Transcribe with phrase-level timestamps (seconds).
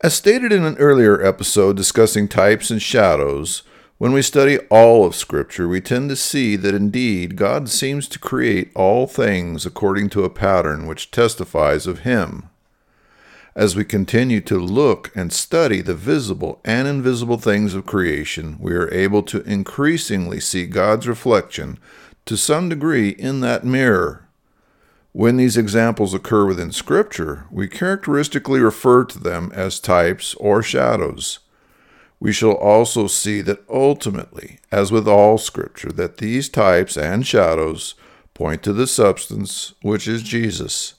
[0.00, 3.64] As stated in an earlier episode discussing types and shadows,
[3.96, 8.20] when we study all of Scripture, we tend to see that indeed God seems to
[8.20, 12.48] create all things according to a pattern which testifies of Him.
[13.56, 18.74] As we continue to look and study the visible and invisible things of creation, we
[18.74, 21.76] are able to increasingly see God's reflection
[22.24, 24.27] to some degree in that mirror.
[25.12, 31.40] When these examples occur within Scripture, we characteristically refer to them as types or shadows.
[32.20, 37.94] We shall also see that ultimately, as with all Scripture, that these types and shadows
[38.34, 40.94] point to the substance, which is Jesus.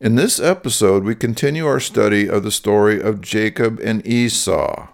[0.00, 4.88] In this episode, we continue our study of the story of Jacob and Esau.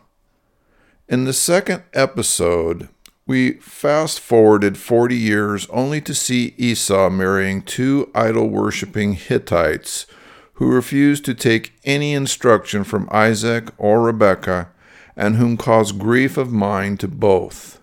[1.08, 2.88] In the second episode,
[3.26, 10.06] we fast forwarded 40 years only to see Esau marrying two idol worshipping Hittites
[10.54, 14.68] who refused to take any instruction from Isaac or Rebekah
[15.16, 17.80] and whom caused grief of mind to both.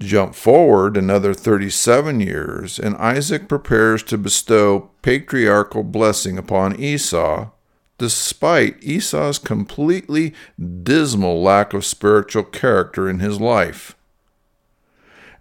[0.00, 7.50] Jump forward another 37 years, and Isaac prepares to bestow patriarchal blessing upon Esau,
[7.98, 10.34] despite Esau's completely
[10.82, 13.94] dismal lack of spiritual character in his life.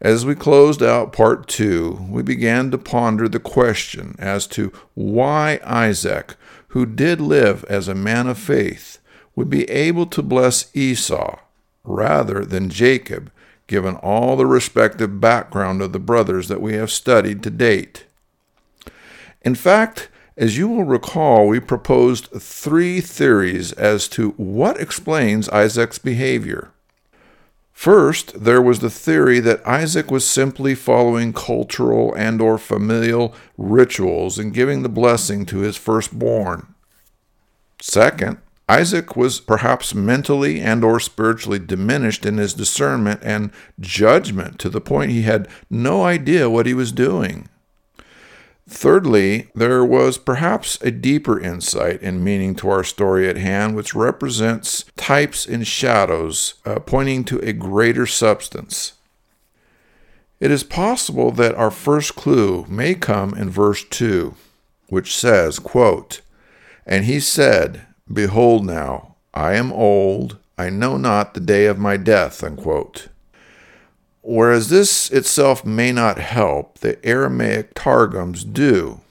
[0.02, 5.60] As we closed out part two, we began to ponder the question as to why
[5.64, 6.36] Isaac,
[6.70, 8.98] who did live as a man of faith,
[9.36, 11.38] would be able to bless Esau
[11.84, 13.32] rather than Jacob,
[13.68, 18.06] given all the respective background of the brothers that we have studied to date.
[19.44, 20.10] In fact,
[20.42, 26.72] as you will recall, we proposed three theories as to what explains Isaac's behavior.
[27.72, 34.40] First, there was the theory that Isaac was simply following cultural and or familial rituals
[34.40, 36.74] and giving the blessing to his firstborn.
[37.80, 44.70] Second, Isaac was perhaps mentally and or spiritually diminished in his discernment and judgment to
[44.70, 47.48] the point he had no idea what he was doing.
[48.72, 53.94] Thirdly, there was perhaps a deeper insight and meaning to our story at hand, which
[53.94, 58.94] represents types and shadows uh, pointing to a greater substance.
[60.40, 64.36] It is possible that our first clue may come in verse 2,
[64.88, 66.22] which says, quote,
[66.86, 71.98] And he said, Behold now, I am old, I know not the day of my
[71.98, 72.42] death.
[72.42, 73.10] Unquote.
[74.22, 79.02] Whereas this itself may not help, the Aramaic Targums do.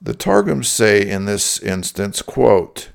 [0.00, 2.90] The Targums say in this instance, quote,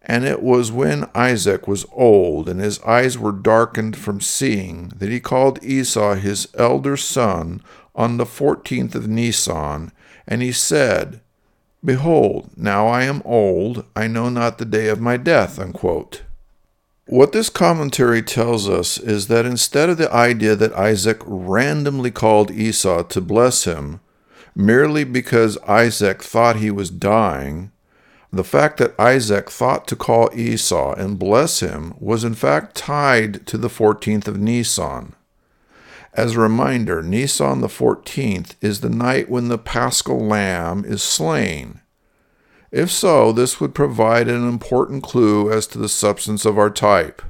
[0.00, 5.10] And it was when Isaac was old and his eyes were darkened from seeing that
[5.10, 7.60] he called Esau his elder son
[7.94, 9.92] on the fourteenth of Nisan,
[10.26, 11.20] and he said,
[11.84, 15.58] Behold, now I am old, I know not the day of my death.
[15.58, 16.22] Unquote.
[17.12, 22.50] What this commentary tells us is that instead of the idea that Isaac randomly called
[22.50, 24.00] Esau to bless him,
[24.56, 27.70] merely because Isaac thought he was dying,
[28.32, 33.46] the fact that Isaac thought to call Esau and bless him was in fact tied
[33.46, 35.14] to the 14th of Nisan.
[36.14, 41.81] As a reminder, Nisan the 14th is the night when the paschal lamb is slain.
[42.72, 47.20] If so, this would provide an important clue as to the substance of our type.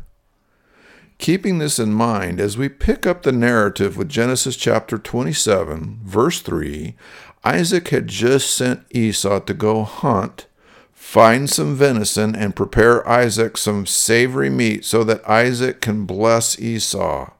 [1.19, 6.41] Keeping this in mind, as we pick up the narrative with Genesis chapter 27, verse
[6.41, 6.94] 3,
[7.43, 10.47] Isaac had just sent Esau to go hunt,
[10.93, 17.31] find some venison, and prepare Isaac some savory meat so that Isaac can bless Esau.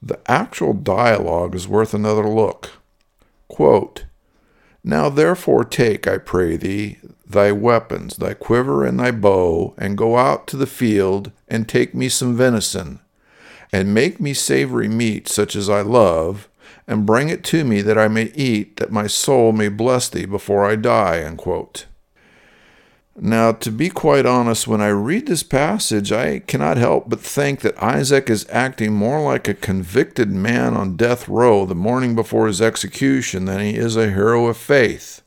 [0.00, 2.70] The actual dialogue is worth another look.
[3.48, 4.04] Quote,
[4.84, 10.16] now therefore take, I pray thee, thy weapons, thy quiver and thy bow, and go
[10.16, 13.00] out to the field, and take me some venison,
[13.72, 16.48] and make me savory meat such as I love,
[16.86, 20.26] and bring it to me that I may eat, that my soul may bless thee
[20.26, 21.16] before I die.
[23.20, 27.60] Now, to be quite honest, when I read this passage, I cannot help but think
[27.60, 32.46] that Isaac is acting more like a convicted man on death row the morning before
[32.46, 35.20] his execution than he is a hero of faith.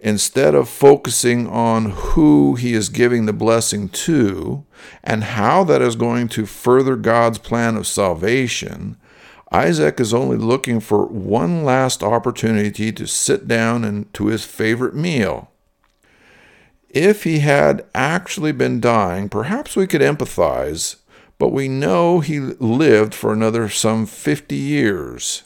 [0.00, 4.64] Instead of focusing on who he is giving the blessing to
[5.04, 8.96] and how that is going to further God's plan of salvation,
[9.52, 14.94] Isaac is only looking for one last opportunity to sit down and to his favorite
[14.94, 15.51] meal
[16.92, 20.96] if he had actually been dying, perhaps we could empathize,
[21.38, 25.42] but we know he lived for another some 50 years.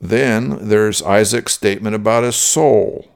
[0.00, 3.08] Then there's Isaac's statement about his soul.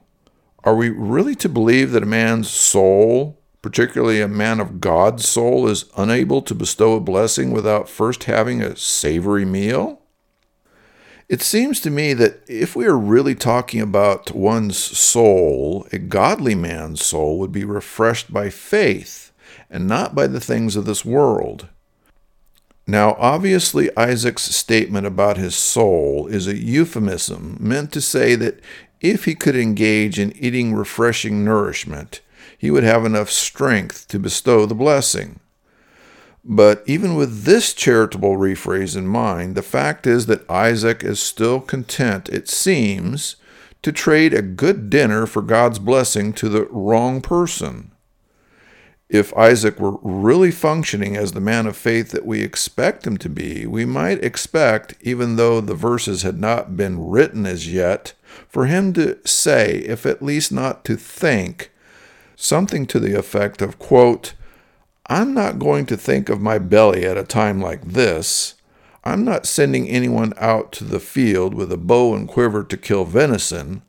[0.63, 5.67] Are we really to believe that a man's soul, particularly a man of God's soul,
[5.67, 10.00] is unable to bestow a blessing without first having a savory meal?
[11.31, 16.55] It seems to me that if we are really talking about one's soul, a godly
[16.55, 19.31] man's soul would be refreshed by faith
[19.69, 21.69] and not by the things of this world.
[22.85, 28.59] Now, obviously, Isaac's statement about his soul is a euphemism meant to say that
[28.99, 32.19] if he could engage in eating refreshing nourishment,
[32.57, 35.39] he would have enough strength to bestow the blessing.
[36.43, 41.59] But even with this charitable rephrase in mind, the fact is that Isaac is still
[41.59, 43.35] content, it seems,
[43.83, 47.91] to trade a good dinner for God's blessing to the wrong person.
[49.07, 53.29] If Isaac were really functioning as the man of faith that we expect him to
[53.29, 58.13] be, we might expect, even though the verses had not been written as yet,
[58.47, 61.71] for him to say, if at least not to think,
[62.37, 64.33] something to the effect of, quote,
[65.11, 68.55] I'm not going to think of my belly at a time like this.
[69.03, 73.03] I'm not sending anyone out to the field with a bow and quiver to kill
[73.03, 73.81] venison.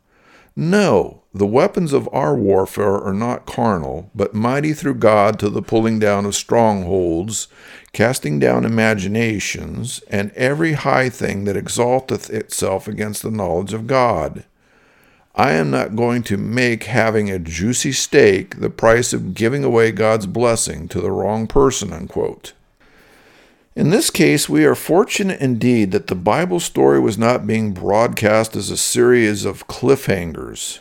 [0.57, 5.63] No, the weapons of our warfare are not carnal, but mighty through God to the
[5.63, 7.47] pulling down of strongholds,
[7.93, 14.45] casting down imaginations, and every high thing that exalteth itself against the knowledge of God.
[15.35, 19.91] I am not going to make having a juicy steak the price of giving away
[19.91, 21.93] God's blessing to the wrong person.
[21.93, 22.53] Unquote.
[23.75, 28.55] In this case, we are fortunate indeed that the Bible story was not being broadcast
[28.55, 30.81] as a series of cliffhangers.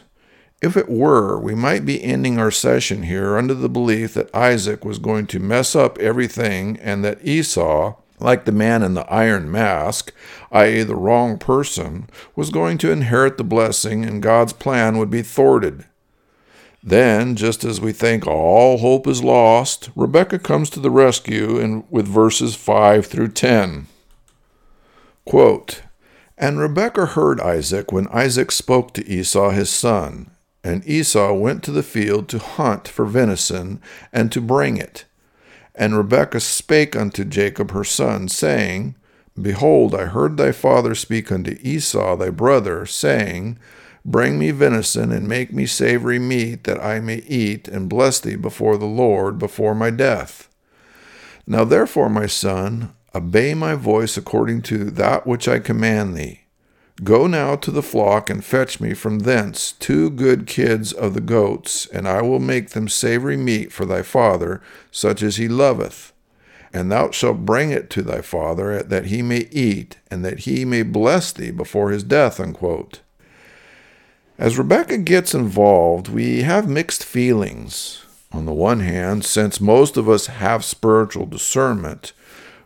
[0.61, 4.83] If it were, we might be ending our session here under the belief that Isaac
[4.83, 9.51] was going to mess up everything and that Esau, like the man in the iron
[9.51, 10.13] mask,
[10.51, 15.21] i.e., the wrong person, was going to inherit the blessing and God's plan would be
[15.21, 15.85] thwarted.
[16.83, 21.83] Then, just as we think all hope is lost, Rebecca comes to the rescue in,
[21.89, 23.87] with verses 5 through 10.
[25.25, 25.83] Quote,
[26.37, 30.31] And Rebekah heard Isaac when Isaac spoke to Esau his son.
[30.63, 35.05] And Esau went to the field to hunt for venison and to bring it.
[35.75, 38.95] And Rebekah spake unto Jacob her son, saying,
[39.39, 43.57] Behold, I heard thy father speak unto Esau thy brother, saying,
[44.03, 48.35] Bring me venison, and make me savory meat, that I may eat, and bless thee
[48.35, 50.49] before the Lord before my death.
[51.47, 56.41] Now therefore, my son, obey my voice according to that which I command thee.
[57.03, 61.21] Go now to the flock, and fetch me from thence two good kids of the
[61.21, 66.13] goats, and I will make them savory meat for thy father, such as he loveth.
[66.71, 70.63] And thou shalt bring it to thy father, that he may eat, and that he
[70.63, 72.39] may bless thee before his death.
[72.39, 73.01] Unquote.
[74.37, 78.05] As Rebecca gets involved, we have mixed feelings.
[78.31, 82.13] On the one hand, since most of us have spiritual discernment,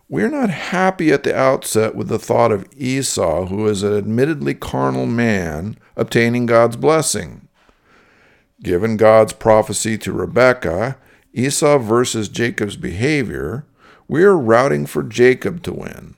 [0.08, 4.54] we're not happy at the outset with the thought of Esau, who is an admittedly
[4.54, 7.48] carnal man, obtaining God's blessing.
[8.62, 10.98] Given God's prophecy to Rebekah,
[11.34, 13.66] Esau versus Jacob's behavior,
[14.08, 16.16] we are rooting for Jacob to win.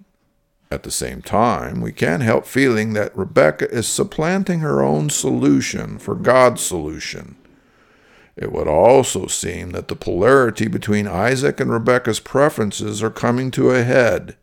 [0.69, 5.97] At the same time, we can't help feeling that Rebecca is supplanting her own solution
[5.97, 7.37] for God's solution.
[8.37, 13.71] It would also seem that the polarity between Isaac and Rebecca's preferences are coming to
[13.71, 14.37] a head.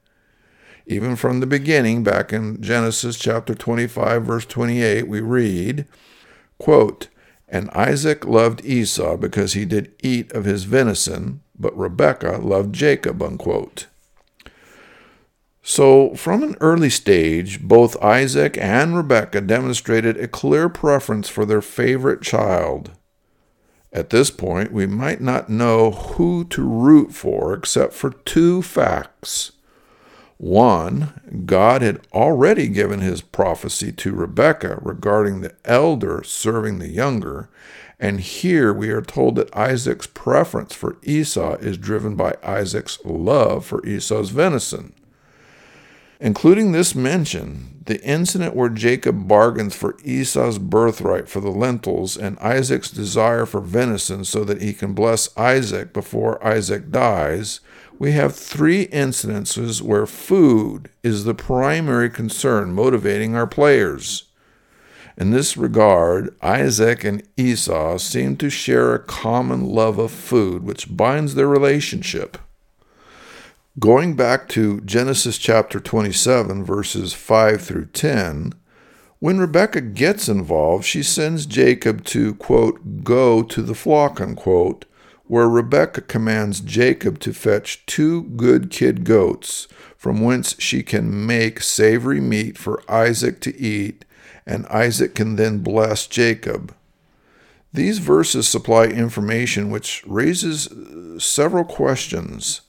[0.87, 5.87] Even from the beginning, back in Genesis chapter 25, verse 28, we read,
[6.59, 7.07] quote,
[7.49, 13.23] And Isaac loved Esau because he did eat of his venison, but Rebekah loved Jacob.
[13.23, 13.87] Unquote.
[15.63, 21.63] So, from an early stage, both Isaac and Rebekah demonstrated a clear preference for their
[21.63, 22.91] favorite child.
[23.95, 29.53] At this point, we might not know who to root for except for two facts.
[30.37, 37.49] One, God had already given his prophecy to Rebekah regarding the elder serving the younger,
[38.01, 43.65] and here we are told that Isaac's preference for Esau is driven by Isaac's love
[43.65, 44.93] for Esau's venison.
[46.25, 52.39] Including this mention, the incident where Jacob bargains for Esau's birthright for the lentils and
[52.39, 57.61] Isaac's desire for venison so that he can bless Isaac before Isaac dies,
[57.99, 64.25] we have three incidences where food is the primary concern motivating our players.
[65.19, 70.97] In this regard, Isaac and Esau seem to share a common love of food which
[70.97, 72.39] binds their relationship.
[73.81, 78.53] Going back to Genesis chapter 27, verses 5 through 10,
[79.19, 84.85] when Rebekah gets involved, she sends Jacob to, quote, go to the flock, unquote,
[85.25, 89.67] where Rebekah commands Jacob to fetch two good kid goats,
[89.97, 94.05] from whence she can make savory meat for Isaac to eat,
[94.47, 96.73] and Isaac can then bless Jacob.
[97.73, 100.69] These verses supply information which raises
[101.19, 102.61] several questions.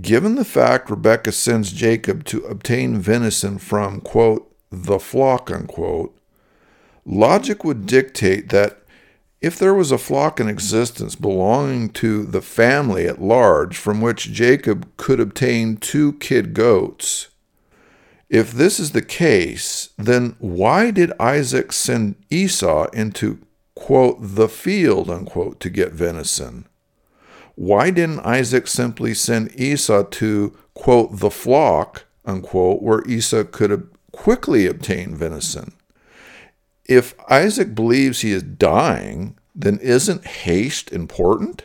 [0.00, 6.16] Given the fact Rebekah sends Jacob to obtain venison from, quote, the flock, unquote,
[7.04, 8.82] logic would dictate that
[9.40, 14.32] if there was a flock in existence belonging to the family at large from which
[14.32, 17.28] Jacob could obtain two kid goats,
[18.28, 23.38] if this is the case, then why did Isaac send Esau into,
[23.74, 26.66] quote, the field, unquote, to get venison?
[27.58, 34.68] Why didn't Isaac simply send Esau to, quote, the flock, unquote, where Esau could quickly
[34.68, 35.72] obtain venison?
[36.84, 41.64] If Isaac believes he is dying, then isn't haste important?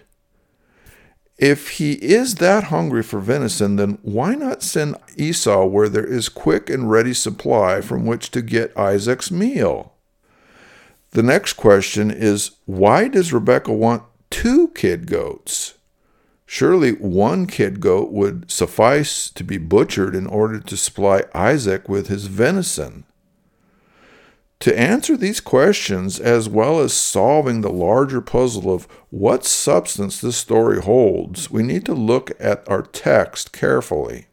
[1.38, 6.28] If he is that hungry for venison, then why not send Esau where there is
[6.28, 9.94] quick and ready supply from which to get Isaac's meal?
[11.12, 15.76] The next question is why does Rebekah want two kid goats?
[16.56, 22.10] Surely one kid goat would suffice to be butchered in order to supply Isaac with
[22.10, 23.06] his venison.
[24.60, 30.38] To answer these questions, as well as solving the larger puzzle of what substance this
[30.38, 34.28] story holds, we need to look at our text carefully.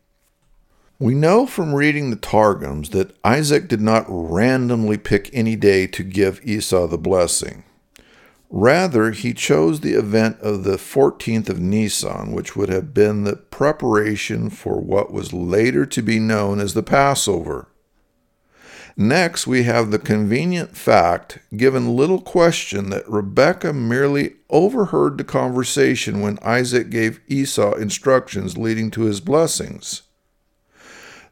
[0.99, 6.03] We know from reading the Targums that Isaac did not randomly pick any day to
[6.03, 7.65] give Esau the blessing.
[8.53, 13.37] Rather, he chose the event of the 14th of Nisan, which would have been the
[13.37, 17.69] preparation for what was later to be known as the Passover.
[18.97, 26.21] Next, we have the convenient fact, given little question, that Rebekah merely overheard the conversation
[26.21, 30.03] when Isaac gave Esau instructions leading to his blessings.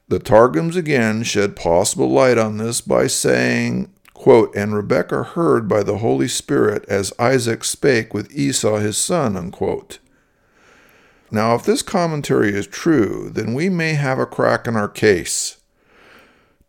[0.06, 5.84] The Targums again shed possible light on this by saying, quote, And Rebekah heard by
[5.84, 9.36] the Holy Spirit as Isaac spake with Esau his son.
[9.36, 10.00] Unquote.
[11.30, 15.58] Now, if this commentary is true, then we may have a crack in our case.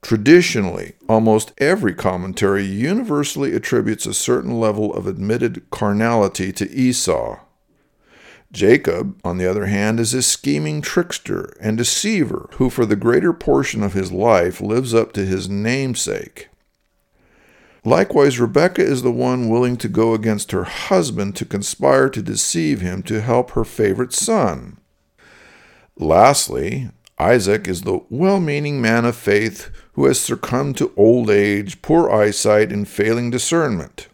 [0.03, 7.39] Traditionally, almost every commentary universally attributes a certain level of admitted carnality to Esau.
[8.51, 13.34] Jacob, on the other hand, is a scheming trickster and deceiver who, for the greater
[13.34, 16.50] portion of his life, lives up to his namesake.
[17.86, 22.81] Likewise, Rebekah is the one willing to go against her husband to conspire to deceive
[22.81, 24.77] him to help her favorite son.
[25.98, 31.81] Lastly, Isaac is the well meaning man of faith who has succumbed to old age,
[31.81, 34.07] poor eyesight, and failing discernment.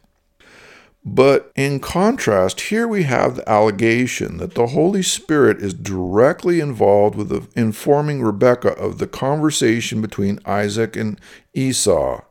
[1.07, 7.15] But in contrast, here we have the allegation that the Holy Spirit is directly involved
[7.15, 11.21] with informing Rebekah of the conversation between Isaac and
[11.53, 12.21] Esau.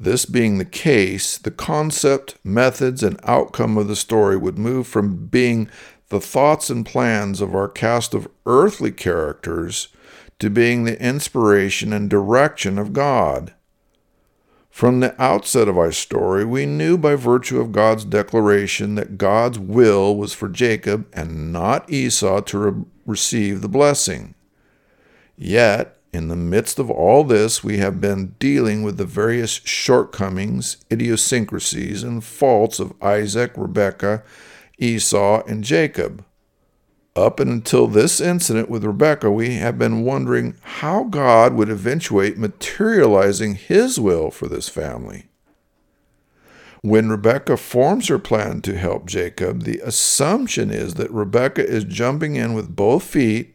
[0.00, 5.26] This being the case, the concept, methods, and outcome of the story would move from
[5.26, 5.68] being
[6.08, 9.88] the thoughts and plans of our cast of earthly characters
[10.38, 13.52] to being the inspiration and direction of God.
[14.70, 19.58] From the outset of our story, we knew by virtue of God's declaration that God's
[19.58, 24.36] will was for Jacob and not Esau to re- receive the blessing.
[25.36, 30.76] Yet, in the midst of all this, we have been dealing with the various shortcomings,
[30.90, 34.24] idiosyncrasies, and faults of Isaac, Rebekah,
[34.78, 36.24] Esau, and Jacob.
[37.14, 43.54] Up until this incident with Rebekah, we have been wondering how God would eventuate materializing
[43.54, 45.26] His will for this family.
[46.82, 52.36] When Rebekah forms her plan to help Jacob, the assumption is that Rebekah is jumping
[52.36, 53.54] in with both feet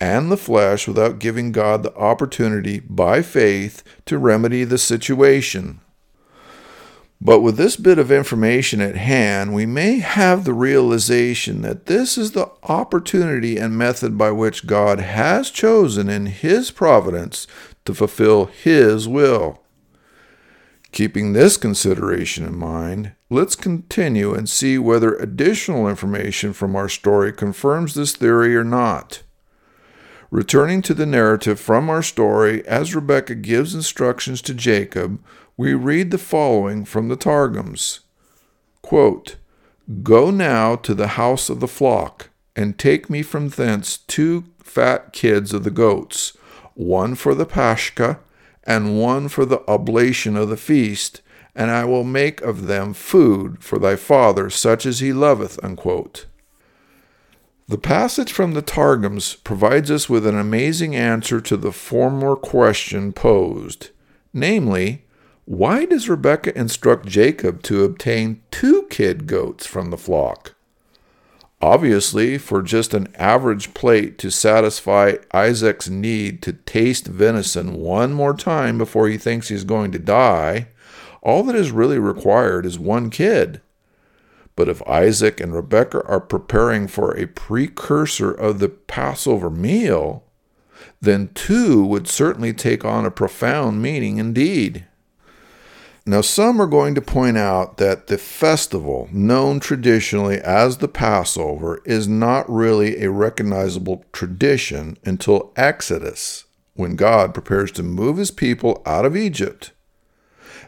[0.00, 5.80] and the flesh without giving God the opportunity by faith to remedy the situation.
[7.20, 12.16] But with this bit of information at hand, we may have the realization that this
[12.16, 17.48] is the opportunity and method by which God has chosen in His providence
[17.86, 19.60] to fulfill His will.
[20.92, 27.32] Keeping this consideration in mind, let's continue and see whether additional information from our story
[27.32, 29.22] confirms this theory or not.
[30.30, 35.22] Returning to the narrative from our story, as Rebekah gives instructions to Jacob,
[35.56, 38.00] we read the following from the Targums
[38.82, 39.36] Quote,
[40.02, 45.14] Go now to the house of the flock, and take me from thence two fat
[45.14, 46.36] kids of the goats,
[46.74, 48.18] one for the Paschah,
[48.64, 51.22] and one for the oblation of the feast,
[51.54, 55.58] and I will make of them food for thy father, such as he loveth.
[55.64, 56.26] Unquote.
[57.70, 63.12] The passage from the Targums provides us with an amazing answer to the former question
[63.12, 63.90] posed,
[64.32, 65.04] namely,
[65.44, 70.54] why does Rebekah instruct Jacob to obtain two kid goats from the flock?
[71.60, 78.34] Obviously, for just an average plate to satisfy Isaac's need to taste venison one more
[78.34, 80.68] time before he thinks he's going to die,
[81.20, 83.60] all that is really required is one kid.
[84.58, 90.24] But if Isaac and Rebekah are preparing for a precursor of the Passover meal,
[91.00, 94.84] then two would certainly take on a profound meaning indeed.
[96.04, 101.80] Now, some are going to point out that the festival, known traditionally as the Passover,
[101.84, 108.82] is not really a recognizable tradition until Exodus, when God prepares to move his people
[108.84, 109.70] out of Egypt.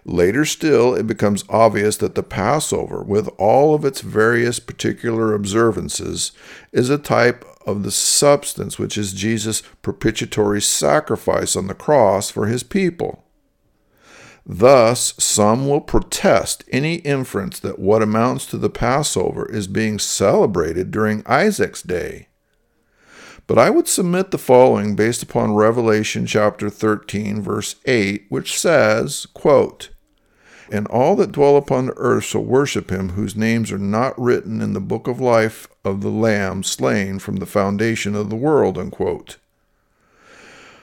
[0.04, 6.32] Later still, it becomes obvious that the Passover, with all of its various particular observances,
[6.72, 12.46] is a type of the substance which is Jesus' propitiatory sacrifice on the cross for
[12.46, 13.24] his people.
[14.46, 20.90] Thus, some will protest any inference that what amounts to the Passover is being celebrated
[20.90, 22.29] during Isaac's day.
[23.50, 29.26] But I would submit the following based upon Revelation chapter 13, verse 8, which says,
[29.34, 29.88] quote,
[30.70, 34.60] And all that dwell upon the earth shall worship him, whose names are not written
[34.60, 38.78] in the book of life of the Lamb slain from the foundation of the world.
[38.78, 39.38] Unquote.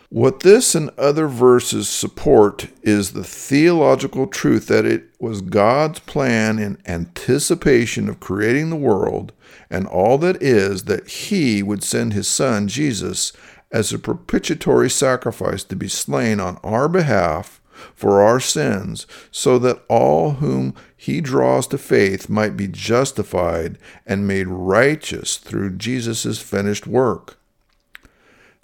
[0.09, 6.59] What this and other verses support is the theological truth that it was God's plan
[6.59, 9.33] in anticipation of creating the world
[9.69, 13.33] and all that is that He would send His Son, Jesus,
[13.71, 17.61] as a propitiatory sacrifice to be slain on our behalf
[17.93, 24.27] for our sins, so that all whom He draws to faith might be justified and
[24.27, 27.36] made righteous through Jesus' finished work.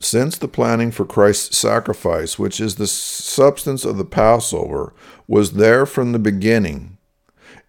[0.03, 4.93] Since the planning for Christ's sacrifice, which is the substance of the Passover,
[5.29, 6.97] was there from the beginning,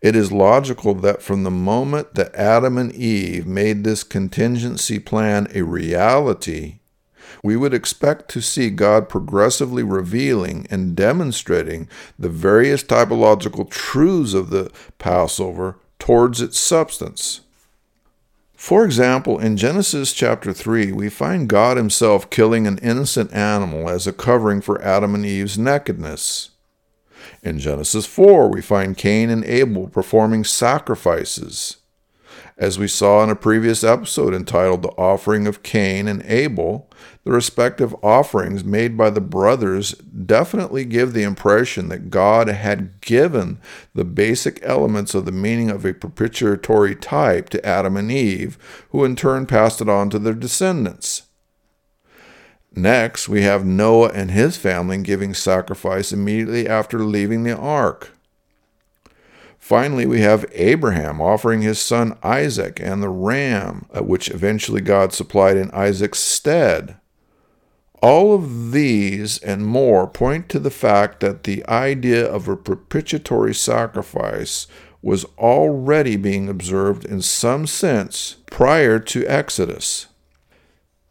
[0.02, 5.46] it is logical that from the moment that Adam and Eve made this contingency plan
[5.54, 6.80] a reality,
[7.44, 14.50] we would expect to see God progressively revealing and demonstrating the various typological truths of
[14.50, 17.42] the Passover towards its substance.
[18.64, 24.06] For example, in Genesis chapter 3, we find God Himself killing an innocent animal as
[24.06, 26.52] a covering for Adam and Eve's nakedness.
[27.42, 31.76] In Genesis 4, we find Cain and Abel performing sacrifices.
[32.56, 36.88] As we saw in a previous episode entitled The Offering of Cain and Abel,
[37.24, 43.58] the respective offerings made by the brothers definitely give the impression that God had given
[43.92, 48.56] the basic elements of the meaning of a propitiatory type to Adam and Eve,
[48.90, 51.22] who in turn passed it on to their descendants.
[52.72, 58.13] Next, we have Noah and his family giving sacrifice immediately after leaving the ark.
[59.64, 65.14] Finally, we have Abraham offering his son Isaac and the ram, uh, which eventually God
[65.14, 66.98] supplied in Isaac's stead.
[68.02, 73.54] All of these and more point to the fact that the idea of a propitiatory
[73.54, 74.66] sacrifice
[75.00, 80.08] was already being observed in some sense prior to Exodus.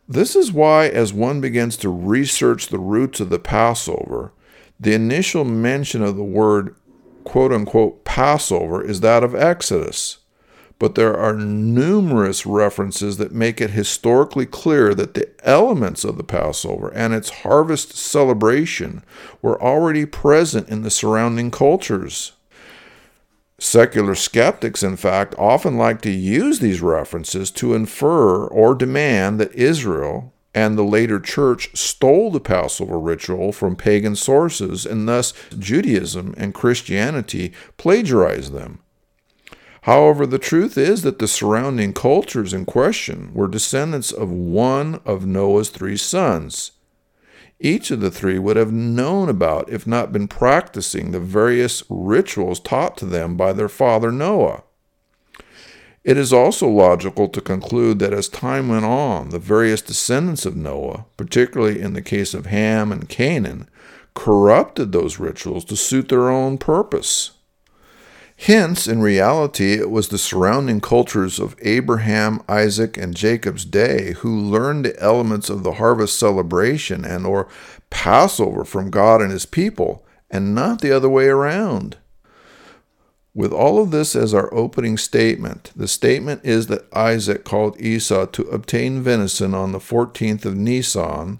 [0.08, 4.32] This is why, as one begins to research the roots of the Passover,
[4.80, 6.76] the initial mention of the word
[7.24, 10.20] quote unquote Passover is that of Exodus.
[10.80, 16.24] But there are numerous references that make it historically clear that the elements of the
[16.24, 19.04] Passover and its harvest celebration
[19.42, 22.34] were already present in the surrounding cultures.
[23.60, 29.54] Secular skeptics, in fact, often like to use these references to infer or demand that
[29.54, 36.34] Israel and the later church stole the Passover ritual from pagan sources, and thus Judaism
[36.38, 38.80] and Christianity plagiarized them.
[39.82, 45.26] However, the truth is that the surrounding cultures in question were descendants of one of
[45.26, 46.72] Noah's three sons.
[47.60, 52.60] Each of the three would have known about, if not been practicing, the various rituals
[52.60, 54.64] taught to them by their father Noah.
[56.04, 60.56] It is also logical to conclude that as time went on, the various descendants of
[60.56, 63.70] Noah, particularly in the case of Ham and Canaan,
[64.14, 67.32] corrupted those rituals to suit their own purpose.
[68.36, 74.38] Hence, in reality, it was the surrounding cultures of Abraham, Isaac, and Jacob's day who
[74.38, 77.48] learned the elements of the harvest celebration and or
[77.90, 81.96] Passover from God and his people, and not the other way around.
[83.36, 88.28] With all of this as our opening statement, the statement is that Isaac called Esau
[88.28, 91.40] to obtain venison on the 14th of Nisan,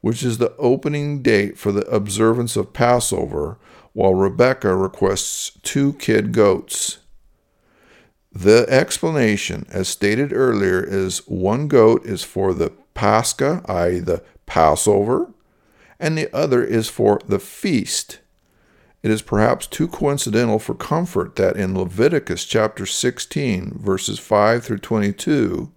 [0.00, 3.58] which is the opening date for the observance of Passover,
[3.92, 6.98] while Rebekah requests two kid goats.
[8.32, 15.32] The explanation, as stated earlier, is one goat is for the Pascha, i.e., the Passover,
[16.00, 18.18] and the other is for the feast,
[19.04, 24.78] it is perhaps too coincidental for comfort that in Leviticus chapter 16, verses 5 through
[24.78, 25.70] 22,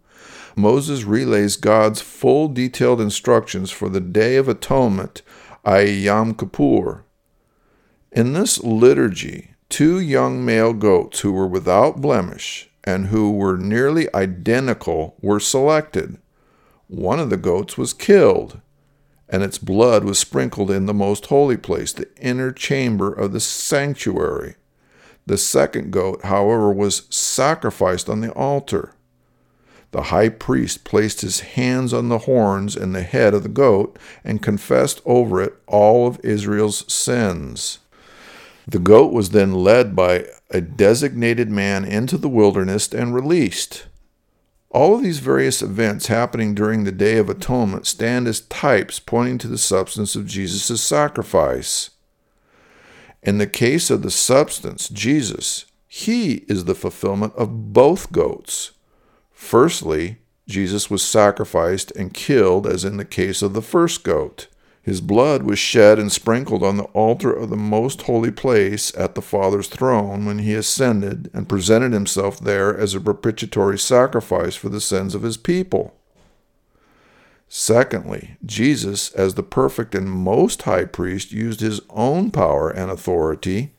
[0.56, 5.24] Moses relays God's full detailed instructions for the Day of Atonement,
[5.66, 7.04] i.e., Yom Kippur.
[8.14, 14.08] In this liturgy, two young male goats who were without blemish and who were nearly
[14.16, 16.18] identical were selected.
[16.88, 18.62] One of the goats was killed,
[19.30, 23.40] and its blood was sprinkled in the most holy place, the inner chamber of the
[23.40, 24.56] sanctuary.
[25.26, 28.94] The second goat, however, was sacrificed on the altar.
[29.92, 33.98] The high priest placed his hands on the horns and the head of the goat
[34.24, 37.80] and confessed over it all of Israel's sins.
[38.68, 43.87] The goat was then led by a designated man into the wilderness and released.
[44.78, 49.40] All of these various events happening during the Day of Atonement stand as types pointing
[49.40, 51.90] to the substance of Jesus' sacrifice.
[53.24, 58.74] In the case of the substance, Jesus, he is the fulfillment of both goats.
[59.32, 64.46] Firstly, Jesus was sacrificed and killed, as in the case of the first goat.
[64.88, 69.16] His blood was shed and sprinkled on the altar of the most holy place at
[69.16, 74.70] the Father's throne when he ascended and presented himself there as a propitiatory sacrifice for
[74.70, 75.94] the sins of his people.
[77.50, 83.74] Secondly, Jesus, as the perfect and most high priest, used his own power and authority,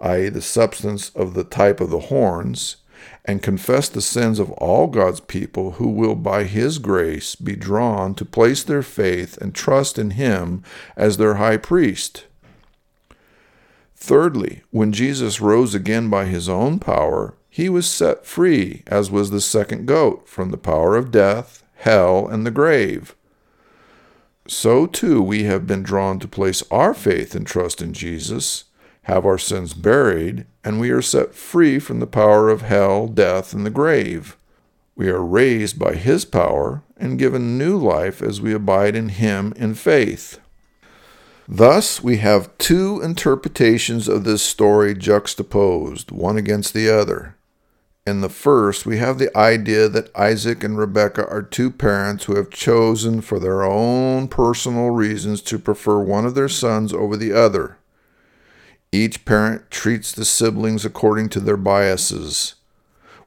[0.00, 2.76] i.e., the substance of the type of the horns,
[3.24, 8.14] and confess the sins of all God's people who will, by His grace, be drawn
[8.16, 10.62] to place their faith and trust in Him
[10.96, 12.24] as their high priest.
[13.96, 19.30] Thirdly, when Jesus rose again by His own power, He was set free, as was
[19.30, 23.14] the second goat, from the power of death, hell, and the grave.
[24.46, 28.64] So too we have been drawn to place our faith and trust in Jesus
[29.04, 33.52] have our sins buried, and we are set free from the power of hell, death,
[33.52, 34.36] and the grave.
[34.96, 39.52] We are raised by His power and given new life as we abide in Him
[39.56, 40.38] in faith.
[41.46, 47.36] Thus, we have two interpretations of this story juxtaposed, one against the other.
[48.06, 52.36] In the first, we have the idea that Isaac and Rebekah are two parents who
[52.36, 57.32] have chosen for their own personal reasons to prefer one of their sons over the
[57.32, 57.78] other.
[58.94, 62.54] Each parent treats the siblings according to their biases.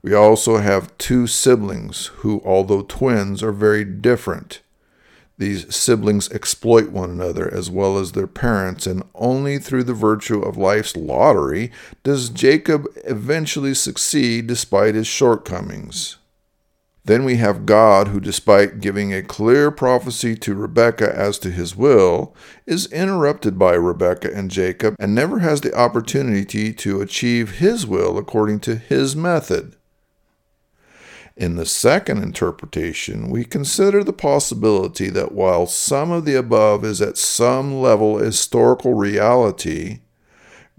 [0.01, 4.61] We also have two siblings who, although twins, are very different.
[5.37, 10.41] These siblings exploit one another as well as their parents, and only through the virtue
[10.41, 16.15] of life's lottery does Jacob eventually succeed despite his shortcomings.
[17.07, 21.73] Then we have God, who, despite giving a clear prophecy to Rebekah as to his
[21.73, 27.87] will, is interrupted by Rebekah and Jacob and never has the opportunity to achieve his
[27.87, 29.77] will according to his method.
[31.37, 37.01] In the second interpretation, we consider the possibility that while some of the above is
[37.01, 39.99] at some level historical reality,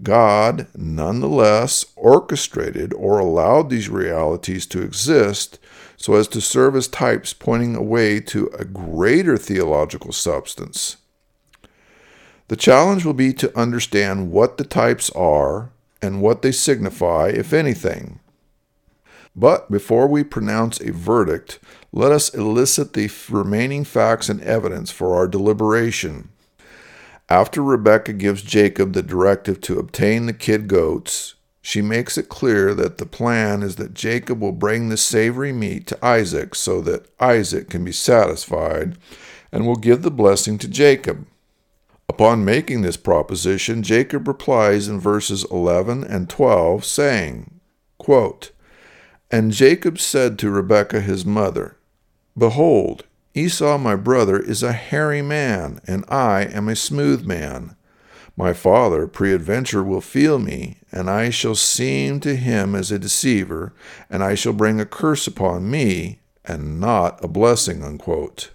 [0.03, 5.57] God nonetheless orchestrated or allowed these realities to exist
[5.99, 10.95] so as to serve as types pointing away to a greater theological substance.
[12.47, 17.51] The challenge will be to understand what the types are and what they signify, if
[17.51, 18.21] anything.
[19.35, 21.59] But before we pronounce a verdict,
[21.91, 26.29] let us elicit the remaining facts and evidence for our deliberation.
[27.27, 31.35] After Rebekah gives Jacob the directive to obtain the kid goats,
[31.69, 35.85] she makes it clear that the plan is that Jacob will bring the savory meat
[35.85, 38.97] to Isaac so that Isaac can be satisfied
[39.51, 41.27] and will give the blessing to Jacob.
[42.09, 47.59] Upon making this proposition, Jacob replies in verses 11 and 12, saying,
[47.99, 48.49] quote,
[49.29, 51.77] And Jacob said to Rebekah his mother,
[52.35, 53.03] Behold,
[53.35, 57.75] Esau my brother is a hairy man, and I am a smooth man.
[58.35, 63.73] My father, peradventure, will feel me, and I shall seem to him as a deceiver,
[64.09, 67.83] and I shall bring a curse upon me, and not a blessing.
[67.83, 68.51] Unquote.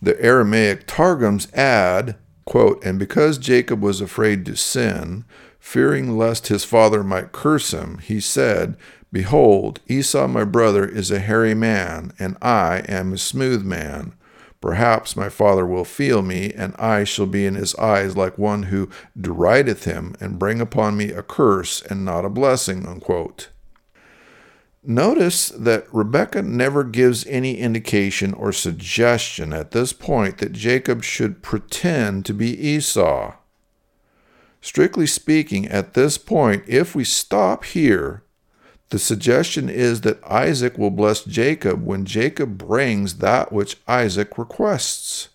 [0.00, 5.24] The Aramaic Targums add, quote, And because Jacob was afraid to sin,
[5.58, 8.76] fearing lest his father might curse him, he said,
[9.10, 14.12] Behold, Esau my brother is a hairy man, and I am a smooth man.
[14.60, 18.64] Perhaps my father will feel me, and I shall be in his eyes like one
[18.64, 22.86] who derideth him, and bring upon me a curse and not a blessing.
[22.86, 23.50] Unquote.
[24.82, 31.42] Notice that Rebekah never gives any indication or suggestion at this point that Jacob should
[31.42, 33.34] pretend to be Esau.
[34.60, 38.22] Strictly speaking, at this point, if we stop here,
[38.90, 45.28] the suggestion is that Isaac will bless Jacob when Jacob brings that which Isaac requests.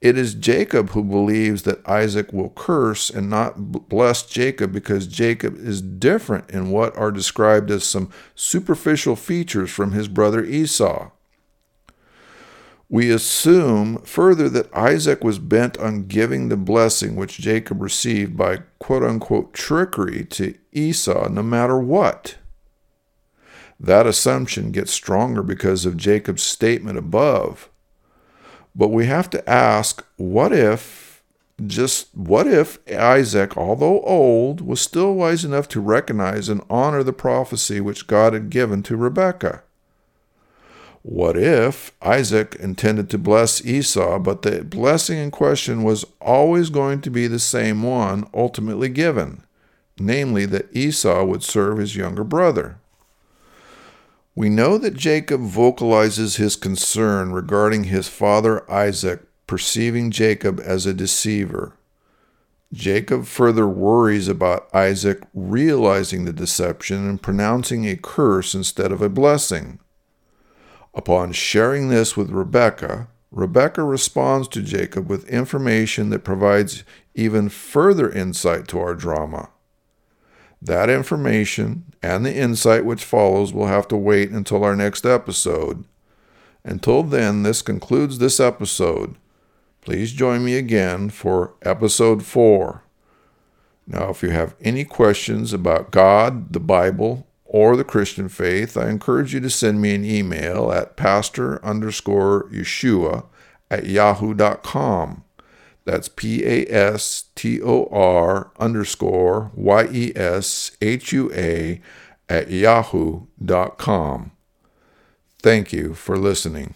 [0.00, 5.56] It is Jacob who believes that Isaac will curse and not bless Jacob because Jacob
[5.56, 11.10] is different in what are described as some superficial features from his brother Esau.
[12.88, 18.62] We assume further that Isaac was bent on giving the blessing which Jacob received by
[18.78, 22.36] quote unquote trickery to Esau no matter what.
[23.82, 27.68] That assumption gets stronger because of Jacob's statement above.
[28.76, 31.20] But we have to ask what if,
[31.66, 37.12] just what if Isaac, although old, was still wise enough to recognize and honor the
[37.12, 39.64] prophecy which God had given to Rebekah?
[41.02, 47.00] What if Isaac intended to bless Esau, but the blessing in question was always going
[47.00, 49.42] to be the same one ultimately given,
[49.98, 52.78] namely that Esau would serve his younger brother?
[54.34, 60.94] We know that Jacob vocalizes his concern regarding his father Isaac perceiving Jacob as a
[60.94, 61.76] deceiver.
[62.72, 69.10] Jacob further worries about Isaac realizing the deception and pronouncing a curse instead of a
[69.10, 69.78] blessing.
[70.94, 78.10] Upon sharing this with Rebekah, Rebekah responds to Jacob with information that provides even further
[78.10, 79.50] insight to our drama.
[80.64, 85.84] That information and the insight which follows will have to wait until our next episode.
[86.64, 89.16] Until then, this concludes this episode.
[89.80, 92.84] Please join me again for episode 4.
[93.88, 98.88] Now, if you have any questions about God, the Bible, or the Christian faith, I
[98.88, 103.24] encourage you to send me an email at pastor underscore Yeshua
[103.68, 105.24] at yahoo.com.
[105.84, 111.80] That's P A S T O R underscore Y E S H U A
[112.28, 114.30] at yahoo.com.
[115.40, 116.74] Thank you for listening.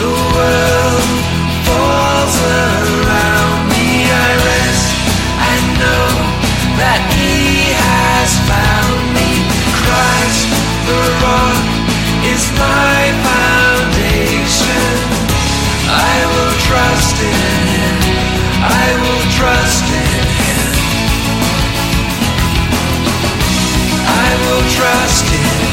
[0.00, 1.04] The world
[1.64, 4.04] falls around me.
[4.04, 4.96] I rest
[5.48, 6.12] and know
[6.76, 9.48] that He has found me.
[9.80, 10.44] Christ,
[10.84, 11.64] the rock,
[12.28, 12.44] is
[24.80, 25.69] trust in